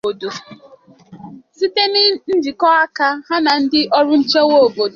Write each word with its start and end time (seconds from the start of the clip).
site 1.57 1.83
na 1.91 1.99
njikọaka 2.37 3.07
ha 3.27 3.35
na 3.45 3.51
ndị 3.63 3.81
ọrụ 3.97 4.11
nchekwa 4.19 4.57
obodo 4.65 4.89